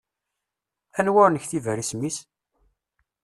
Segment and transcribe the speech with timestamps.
[0.99, 2.17] Anwa ur nektib ara isem-is?